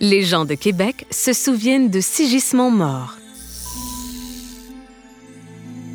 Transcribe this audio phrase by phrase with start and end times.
[0.00, 3.16] Les gens de Québec se souviennent de Sigismond Mort.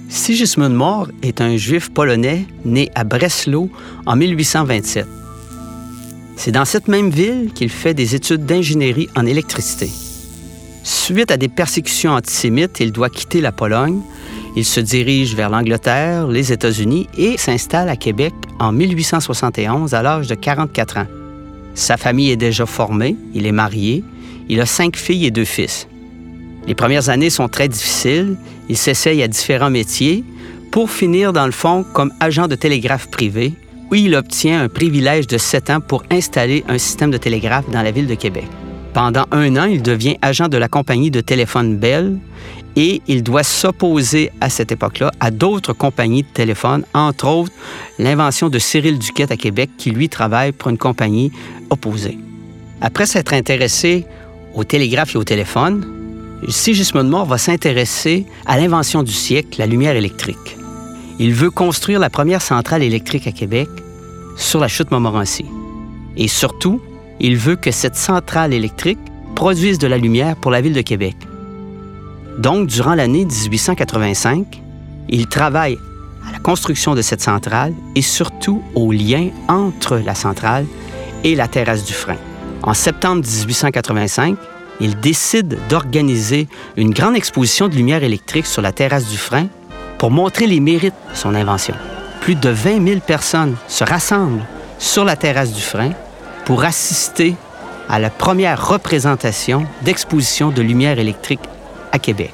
[0.09, 3.70] Sigismund Mort est un juif polonais né à Breslau
[4.05, 5.07] en 1827.
[6.36, 9.89] C'est dans cette même ville qu'il fait des études d'ingénierie en électricité.
[10.83, 14.01] Suite à des persécutions antisémites, il doit quitter la Pologne.
[14.57, 20.27] Il se dirige vers l'Angleterre, les États-Unis et s'installe à Québec en 1871 à l'âge
[20.27, 21.22] de 44 ans.
[21.75, 24.04] Sa famille est déjà formée, il est marié,
[24.50, 25.87] il a cinq filles et deux fils.
[26.68, 28.37] Les premières années sont très difficiles,
[28.69, 30.23] il s'essaye à différents métiers
[30.71, 33.53] pour finir dans le fond comme agent de télégraphe privé,
[33.91, 37.81] où il obtient un privilège de sept ans pour installer un système de télégraphe dans
[37.81, 38.47] la ville de Québec.
[38.94, 42.20] Pendant un an, il devient agent de la compagnie de téléphone Bell
[42.75, 47.52] et il doit s'opposer à cette époque-là à d'autres compagnies de téléphone, entre autres
[47.98, 51.31] l'invention de Cyril Duquette à Québec, qui lui travaille pour une compagnie
[51.72, 52.20] opposée.
[52.81, 54.06] Après s'être intéressé
[54.54, 55.86] au télégraphe et au téléphone,
[56.48, 60.58] Sigismund Mort va s'intéresser à l'invention du siècle, la lumière électrique.
[61.20, 63.70] Il veut construire la première centrale électrique à Québec
[64.36, 65.45] sur la chute Montmorency.
[66.17, 66.82] Et surtout,
[67.24, 69.00] il veut que cette centrale électrique
[69.34, 71.16] produise de la lumière pour la ville de Québec.
[72.38, 74.62] Donc, durant l'année 1885,
[75.10, 75.78] il travaille
[76.28, 80.66] à la construction de cette centrale et surtout au lien entre la centrale
[81.24, 82.18] et la terrasse du frein.
[82.62, 84.38] En septembre 1885,
[84.82, 89.48] il décide d'organiser une grande exposition de lumière électrique sur la terrasse du frein
[89.98, 91.76] pour montrer les mérites de son invention.
[92.20, 94.46] Plus de 20 000 personnes se rassemblent
[94.78, 95.92] sur la terrasse du frein
[96.45, 97.36] pour assister
[97.89, 101.41] à la première représentation d'exposition de lumière électrique
[101.91, 102.33] à Québec.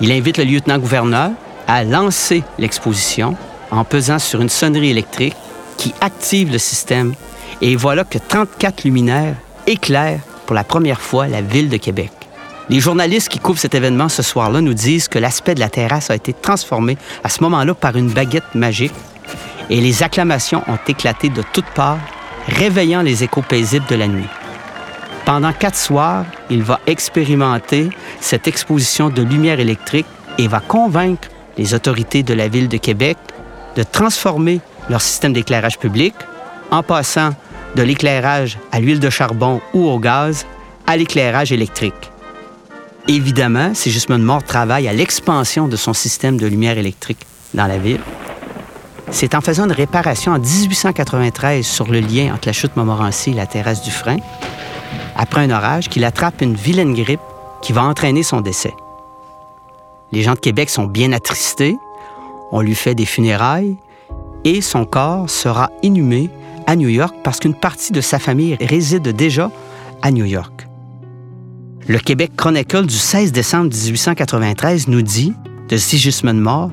[0.00, 1.30] Il invite le lieutenant-gouverneur
[1.66, 3.36] à lancer l'exposition
[3.70, 5.36] en pesant sur une sonnerie électrique
[5.76, 7.14] qui active le système
[7.60, 9.36] et voilà que 34 luminaires
[9.66, 12.10] éclairent pour la première fois la ville de Québec.
[12.68, 16.10] Les journalistes qui couvrent cet événement ce soir-là nous disent que l'aspect de la terrasse
[16.10, 18.94] a été transformé à ce moment-là par une baguette magique
[19.70, 21.98] et les acclamations ont éclaté de toutes parts,
[22.48, 24.28] réveillant les échos paisibles de la nuit.
[25.24, 27.88] Pendant quatre soirs, il va expérimenter
[28.20, 30.06] cette exposition de lumière électrique
[30.38, 33.16] et va convaincre les autorités de la ville de Québec
[33.76, 34.60] de transformer
[34.90, 36.14] leur système d'éclairage public
[36.70, 37.30] en passant
[37.74, 40.46] de l'éclairage à l'huile de charbon ou au gaz
[40.86, 42.10] à l'éclairage électrique.
[43.08, 48.00] Évidemment, Sigismund Mort travaille à l'expansion de son système de lumière électrique dans la ville.
[49.10, 53.34] C'est en faisant une réparation en 1893 sur le lien entre la chute Montmorency et
[53.34, 54.16] la terrasse du frein,
[55.16, 57.20] après un orage, qu'il attrape une vilaine grippe
[57.62, 58.74] qui va entraîner son décès.
[60.12, 61.76] Les gens de Québec sont bien attristés,
[62.52, 63.76] on lui fait des funérailles
[64.44, 66.30] et son corps sera inhumé
[66.66, 69.50] à New York parce qu'une partie de sa famille réside déjà
[70.02, 70.66] à New York.
[71.86, 75.34] Le Québec Chronicle du 16 décembre 1893 nous dit
[75.68, 76.70] de Sigismund Mort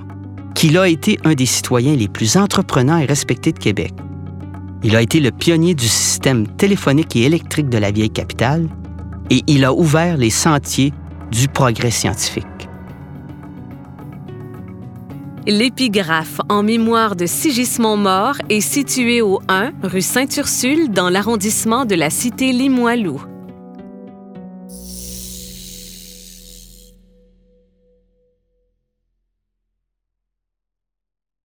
[0.56, 3.94] qu'il a été un des citoyens les plus entreprenants et respectés de Québec.
[4.84, 8.68] Il a été le pionnier du système téléphonique et électrique de la vieille capitale
[9.30, 10.94] et il a ouvert les sentiers
[11.32, 12.46] du progrès scientifique.
[15.48, 21.96] L'épigraphe en mémoire de Sigismond Mort est situé au 1 rue Sainte-Ursule dans l'arrondissement de
[21.96, 23.22] la cité Limoilou.